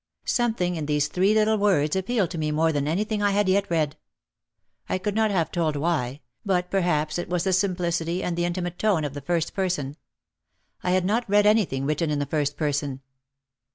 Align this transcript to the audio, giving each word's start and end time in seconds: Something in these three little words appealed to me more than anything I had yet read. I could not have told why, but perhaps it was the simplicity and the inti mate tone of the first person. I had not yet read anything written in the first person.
Something 0.25 0.77
in 0.77 0.87
these 0.87 1.07
three 1.07 1.35
little 1.35 1.59
words 1.59 1.95
appealed 1.95 2.31
to 2.31 2.39
me 2.39 2.49
more 2.49 2.71
than 2.71 2.87
anything 2.87 3.21
I 3.21 3.29
had 3.29 3.47
yet 3.47 3.69
read. 3.69 3.97
I 4.89 4.97
could 4.97 5.13
not 5.13 5.29
have 5.29 5.51
told 5.51 5.75
why, 5.75 6.21
but 6.43 6.71
perhaps 6.71 7.19
it 7.19 7.29
was 7.29 7.43
the 7.43 7.53
simplicity 7.53 8.23
and 8.23 8.35
the 8.35 8.41
inti 8.45 8.63
mate 8.63 8.79
tone 8.79 9.03
of 9.05 9.13
the 9.13 9.21
first 9.21 9.53
person. 9.53 9.97
I 10.81 10.89
had 10.89 11.05
not 11.05 11.25
yet 11.25 11.29
read 11.29 11.45
anything 11.45 11.85
written 11.85 12.09
in 12.09 12.17
the 12.17 12.25
first 12.25 12.57
person. 12.57 13.01